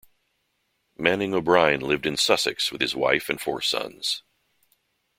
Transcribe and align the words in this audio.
Manning 0.97 1.31
O'Brine 1.35 1.79
lived 1.79 2.07
in 2.07 2.17
Sussex 2.17 2.71
with 2.71 2.81
his 2.81 2.95
wife 2.95 3.29
and 3.29 3.39
four 3.39 3.61
sons. 3.61 4.23